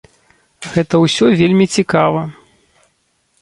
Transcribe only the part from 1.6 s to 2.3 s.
цікава.